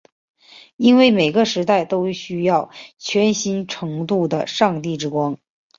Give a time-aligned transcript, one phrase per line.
[0.77, 5.37] 因为每个时代都需要全新程度的上帝之光。